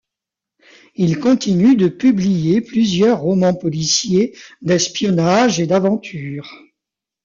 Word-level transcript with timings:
Il 0.95 1.19
continue 1.19 1.75
de 1.75 1.87
publier 1.87 2.61
plusieurs 2.61 3.19
romans 3.19 3.53
policiers, 3.53 4.35
d'espionnage 4.63 5.59
et 5.59 5.67
d'aventures. 5.67 6.49